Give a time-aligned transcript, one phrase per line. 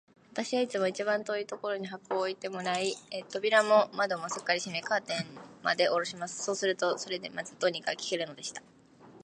[0.33, 2.95] 私はいつも一番遠いところに箱を置いてもらい、
[3.31, 5.25] 扉も窓もすっかり閉め、カーテン
[5.61, 6.43] までおろします。
[6.43, 8.63] そうすると、それでまず、どうにか聞けるのでした。